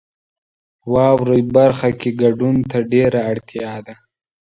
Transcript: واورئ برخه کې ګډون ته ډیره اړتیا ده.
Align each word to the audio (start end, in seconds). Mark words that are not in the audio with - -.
واورئ 0.93 1.41
برخه 1.55 1.89
کې 1.99 2.09
ګډون 2.21 2.55
ته 2.69 2.77
ډیره 2.91 3.19
اړتیا 3.31 3.73
ده. 3.85 3.95